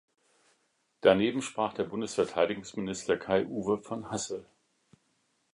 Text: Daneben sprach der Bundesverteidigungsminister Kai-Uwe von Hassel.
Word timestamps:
Daneben 1.01 1.43
sprach 1.43 1.75
der 1.75 1.83
Bundesverteidigungsminister 1.83 3.17
Kai-Uwe 3.17 3.77
von 3.77 4.09
Hassel. 4.09 4.43